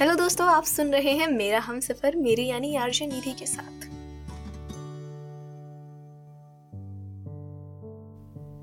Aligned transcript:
Hello 0.00 0.14
दोस्तों, 0.14 0.46
आप 0.46 0.64
सुन 0.64 0.90
रहे 0.92 1.12
हैं 1.12 1.26
मेरा 1.28 1.58
हम 1.58 1.78
सफ़र, 1.80 2.16
मेरी 2.16 2.46
यानी 2.46 2.76
आरजे 2.76 3.06
निधि 3.06 3.32
के 3.32 3.46
साथ। 3.46 3.86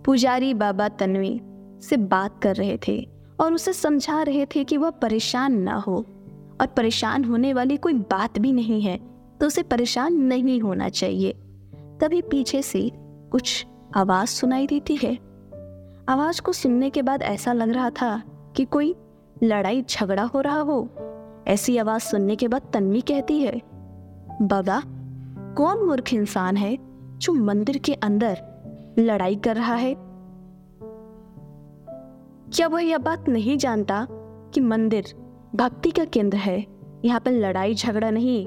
पुजारी 0.06 0.54
बाबा 0.54 0.88
तन्वी 0.90 1.42
से 1.82 1.98
बात 1.98 2.40
कर 2.44 2.56
रहे 2.56 2.78
थे 2.88 2.98
और 3.40 3.54
उसे 3.54 3.74
समझा 3.74 4.22
रहे 4.22 4.46
थे 4.46 4.64
कि 4.64 4.78
वह 4.78 4.90
परेशान 4.90 5.60
ना 5.60 5.76
हो 5.78 5.96
और 6.62 6.68
परेशान 6.68 7.24
होने 7.24 7.54
वाली 7.54 7.78
कोई 7.78 7.94
बात 7.94 8.40
भी 8.40 8.52
नहीं 8.52 8.82
है 8.82 8.98
तो 9.42 9.48
उसे 9.48 9.64
परेशान 9.64 10.14
नहीं 10.14 10.60
होना 10.62 10.90
चाहिए। 10.90 11.32
तभी 12.02 12.22
पीछे 12.22 12.62
से 12.62 12.90
कुछ 13.32 13.66
आवाज़ 13.96 14.30
सुनाई 14.30 14.68
देती 14.68 14.96
है। 14.96 15.16
आवाज़ 16.10 16.42
को 16.42 16.54
सुनने 16.54 16.90
के 16.90 17.02
बाद 17.02 17.24
ऐसा 17.24 17.54
लग 17.54 17.70
रहा 17.70 17.90
था 17.90 18.22
कि 18.56 18.66
कोई 18.66 18.96
लड़ाई 19.44 19.82
झगड़ा 19.82 20.24
हो 20.24 20.42
रहा 20.42 20.60
हो। 20.60 20.88
ऐसी 21.48 21.78
आवाज़ 21.78 22.02
सुनने 22.02 22.36
के 22.36 22.48
बाद 22.48 22.62
तन्वी 22.74 23.02
कहती 23.02 23.40
है, 23.42 23.62
बाबा, 24.42 24.82
कौन 25.58 25.86
मूर्ख 25.86 26.14
इंसान 26.14 26.58
है 26.58 26.78
जो 27.18 27.34
मंदिर 27.34 27.78
के 27.78 27.94
अंदर 27.94 28.42
लड़ाई 29.00 29.36
कर 29.36 29.56
रहा 29.56 29.76
है? 29.76 29.96
क्या 32.54 32.68
वह 32.68 32.84
यह 32.84 32.98
बात 32.98 33.30
नहीं 33.30 33.58
जानता 33.58 34.08
कि 34.54 34.62
मंदिर 34.62 35.14
भक्ति 35.56 35.92
का 35.92 36.06
केंद्र 36.06 36.38
है? 36.38 36.66
यहाँ 37.06 37.20
पर 37.20 37.32
लड़ाई, 37.32 37.74
झगड़ा 37.74 38.10
नहीं, 38.10 38.46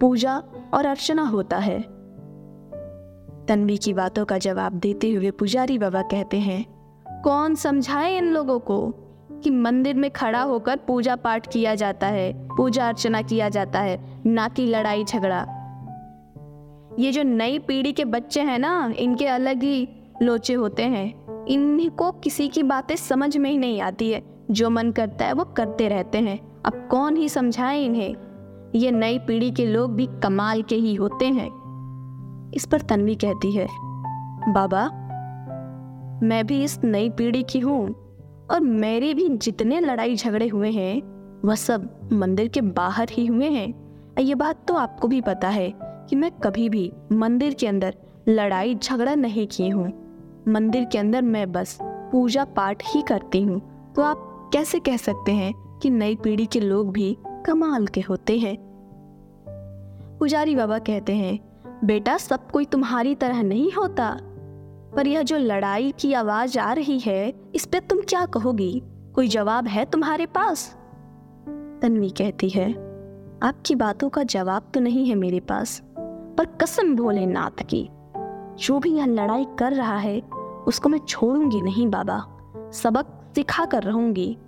पूजा 0.00 0.42
और 0.74 0.86
अर्चना 0.86 1.22
होता 1.22 1.58
है। 1.58 1.80
तन्वी 3.46 3.76
की 3.76 3.92
बातों 3.94 4.24
का 4.24 4.38
जवाब 4.38 4.72
देते 4.72 5.10
हुए 5.12 5.30
पुजारी 5.30 5.78
बाबा 5.78 6.02
कहते 6.02 6.36
हैं, 6.36 6.64
कौन 7.22 7.54
समझाए 7.54 8.16
इन 8.18 8.24
लोगों 8.24 8.58
को 8.58 8.94
कि 9.46 9.50
मंदिर 9.50 9.94
में 9.94 10.10
खड़ा 10.10 10.42
होकर 10.42 10.76
पूजा 10.76 11.16
पाठ 11.16 11.52
किया 11.52 11.74
जाता 11.74 12.06
है, 12.06 12.48
पूजा 12.56 12.88
अर्चना 12.88 13.22
किया 13.22 13.48
जाता 13.48 13.80
है, 13.80 14.22
ना 14.26 14.48
कि 14.48 14.66
लड़ाई 14.66 15.04
झगड़ा। 15.04 15.46
ये 16.98 17.12
जो 17.12 17.22
नई 17.22 17.58
पीढ़ी 17.58 17.92
के 17.92 18.04
बच्चे 18.04 18.40
हैं 18.40 18.58
ना, 18.58 18.92
इनके 18.98 19.26
अलग 19.26 19.62
ही 19.62 19.88
लोचे 20.22 20.54
होते 20.54 20.82
हैं। 20.82 21.26
इनको 21.46 22.12
किसी 22.12 22.48
की 22.48 22.62
बातें 22.62 22.96
समझ 22.96 23.36
में 23.36 23.50
ही 23.50 23.58
नहीं 23.58 23.80
आती 23.80 24.10
है। 24.10 24.22
जो 24.50 24.70
मन 24.70 24.90
करता 24.90 25.24
है 25.24 25.32
वो 25.32 25.44
करते 25.44 25.88
रहते 25.88 26.18
हैं। 26.18 26.62
अब 26.62 26.88
कौन 26.90 27.16
ही 27.16 27.28
समझाए 27.28 27.80
इन्हें? 27.80 28.16
ये 28.74 28.90
नई 28.90 29.18
पीढ़ी 29.18 29.50
के 29.50 29.66
लोग 29.66 29.94
भी 29.94 30.06
कमाल 30.06 30.62
के 30.62 30.74
ही 30.74 30.94
होते 30.94 31.26
हैं। 31.26 31.50
इस 32.54 32.66
पर 32.66 32.80
तन्वी 32.80 33.14
कहती 33.14 33.52
है, 33.52 33.66
बाबा, 34.52 34.90
मैं 36.26 36.46
भी 36.46 36.64
इस 36.64 36.84
नई 36.84 37.10
पीढ़ी 37.10 37.42
की 37.42 37.58
हूँ। 37.58 38.05
और 38.50 38.60
मेरे 38.60 39.14
भी 39.14 39.28
जितने 39.28 39.80
लड़ाई 39.80 40.16
झगड़े 40.16 40.48
हुए 40.48 40.70
हैं, 40.70 41.02
वह 41.44 41.54
सब 41.54 42.08
मंदिर 42.12 42.48
के 42.48 42.60
बाहर 42.60 43.08
ही 43.10 43.26
हुए 43.26 43.48
हैं। 43.50 43.74
ये 44.20 44.34
बात 44.34 44.64
तो 44.68 44.74
आपको 44.74 45.08
भी 45.08 45.20
पता 45.20 45.48
है 45.48 45.72
कि 45.78 46.16
मैं 46.16 46.30
कभी 46.30 46.68
भी 46.68 46.92
मंदिर 47.12 47.54
के 47.54 47.66
अंदर 47.66 47.96
लड़ाई 48.28 48.74
झगड़ा 48.74 49.14
नहीं 49.14 49.46
किए 49.46 49.68
हूँ। 49.68 49.92
मंदिर 50.48 50.84
के 50.84 50.98
अंदर 50.98 51.22
मैं 51.22 51.52
बस 51.52 51.78
पूजा 51.82 52.44
पाठ 52.44 52.82
ही 52.86 53.02
करती 53.02 53.42
हूँ। 53.42 53.60
तो 53.96 54.02
आप 54.02 54.50
कैसे 54.52 54.78
कह 54.78 54.96
सकते 54.96 55.32
हैं 55.32 55.78
कि 55.82 55.90
नई 55.90 56.16
पीढ़ी 56.16 56.46
के 56.46 56.60
लोग 56.60 56.92
भी 56.92 57.16
कमाल 57.46 57.86
के 57.86 58.00
होते 58.00 58.38
हैं? 58.38 58.56
पुजारी 60.18 60.56
बाबा 60.56 60.78
कहते 60.78 61.14
हैं, 61.14 61.38
बेटा, 61.84 62.16
सब 62.16 62.50
कोई 62.50 62.64
तुम्हारी 62.64 63.14
तरह 63.14 63.42
नहीं 63.42 63.72
होता। 63.72 64.18
पर 64.96 65.06
यह 65.06 65.22
जो 65.22 65.38
लड़ाई 65.38 65.92
की 66.00 66.12
आवाज़ 66.12 66.58
आ 66.58 66.72
रही 66.72 66.98
है, 66.98 67.32
इस 67.54 67.66
पे 67.66 67.80
तुम 67.80 68.00
क्या 68.00 68.26
कहोगी? 68.26 68.82
कोई 69.14 69.28
जवाब 69.28 69.66
है 69.66 69.84
तुम्हारे 69.84 70.26
पास? 70.26 70.76
तन्वी 71.82 72.10
कहती 72.10 72.48
है, 72.48 72.70
आपकी 73.42 73.74
बातों 73.74 74.08
का 74.08 74.22
जवाब 74.22 74.70
तो 74.74 74.80
नहीं 74.80 75.06
है 75.08 75.14
मेरे 75.14 75.40
पास, 75.40 75.82
पर 76.38 76.46
कसम 76.60 76.94
भोलेनाथ 76.96 77.62
की, 77.62 77.88
जो 78.58 78.78
भी 78.78 78.90
यह 78.90 79.06
लड़ाई 79.06 79.46
कर 79.58 79.72
रहा 79.72 79.96
है, 79.96 80.20
उसको 80.66 80.88
मैं 80.88 80.98
छोड़ूँगी 80.98 81.60
नहीं 81.60 81.86
बाबा, 81.88 82.18
सबक 82.72 83.32
सिखा 83.34 83.64
कर 83.64 83.82
रहूँगी, 83.82 84.38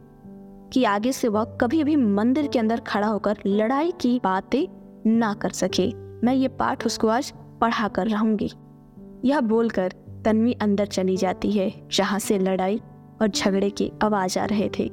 कि 0.72 0.84
आगे 0.84 1.12
से 1.12 1.28
वह 1.28 1.44
कभी 1.44 1.84
भी 1.84 1.96
मंदिर 1.96 2.46
के 2.46 2.58
अंदर 2.58 2.80
खड़ा 2.80 3.06
होकर 3.06 3.38
लड़ाई 3.46 3.92
की 4.00 4.20
बातें 4.24 4.66
ना 5.10 5.34
कर 5.34 5.50
सके। 5.50 5.92
मैं 6.26 6.34
ये 6.34 6.48
पाठ 6.48 6.86
उसको 6.86 7.08
आज 7.08 7.32
पढ़ा 7.60 7.88
कर 7.88 8.06
रहूँगी। 8.06 8.50
यह 9.24 9.40
बोलकर 9.40 9.94
तन्वी 10.24 10.52
अंदर 10.52 10.86
चली 10.86 11.16
जाती 11.16 11.52
है, 11.52 11.88
जहाँ 11.92 12.18
से 12.18 12.38
लड़ाई 12.38 12.80
और 13.22 13.28
झगड़े 13.28 13.70
की 13.70 13.92
आवाज़ 14.02 14.38
आ 14.38 14.44
रहे 14.44 14.70
थे। 14.78 14.90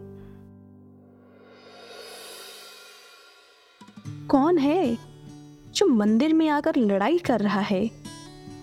कौन 4.28 4.58
है 4.58 4.98
जो 5.76 5.88
मंदिर 5.88 6.34
में 6.34 6.50
आकर 6.50 6.76
लड़ाई 6.76 7.18
कर 7.18 7.40
रहा 7.40 7.60
है? 7.60 7.92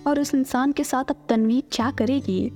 और 0.06 0.20
उस 0.20 0.34
इंसान 0.34 0.72
के 0.72 0.84
साथ 0.84 1.04
अब 1.04 1.16
तन्वी 1.28 1.64
क्या 1.72 1.90
करेगी? 1.90 2.52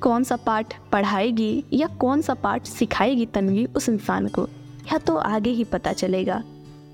कौन 0.00 0.24
सा 0.24 0.36
पाठ 0.36 0.90
पढ़ाएगी 0.90 1.64
या 1.72 1.86
कौन 1.86 2.22
सा 2.22 2.34
पाठ 2.34 2.66
सिखाएगी 2.66 3.26
तन्वी 3.26 3.64
उस 3.64 3.88
इंसान 3.88 4.28
को? 4.28 4.48
या 4.92 4.98
तो 4.98 5.16
आगे 5.16 5.50
ही 5.50 5.64
पता 5.64 5.92
चलेगा। 5.92 6.44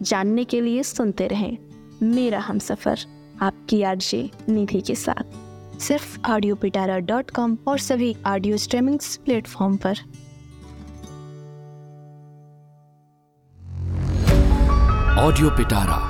जानने 0.03 0.45
के 0.45 0.61
लिए 0.61 0.83
सुनते 0.83 1.27
रहें। 1.27 1.59
मेरा 2.03 2.41
हम 2.41 2.59
सफ़र, 2.59 2.99
आपकी 3.43 3.83
आरजे, 3.83 4.31
निधि 4.49 4.81
के 4.81 4.95
साथ। 4.95 5.44
सिर्फ़ 5.85 6.19
ऑडियो 6.31 6.55
पिटारा 6.57 6.99
डॉट 6.99 7.31
कॉम 7.31 7.57
और 7.69 7.79
सभी 7.79 8.15
ऑडियो 8.27 8.57
स्ट्रीमिंग 8.57 8.99
प्लेटफॉर्म 9.25 9.77
पर। 9.77 9.99
ऑडियो 15.21 15.51
पिटारा 15.51 16.01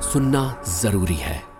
सुनना 0.00 0.42
ज़रूरी 0.80 1.14
है। 1.14 1.51